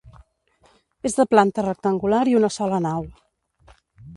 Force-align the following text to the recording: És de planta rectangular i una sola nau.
És 1.09 1.17
de 1.19 1.25
planta 1.33 1.65
rectangular 1.67 2.23
i 2.33 2.33
una 2.41 2.53
sola 2.57 2.81
nau. 2.87 3.07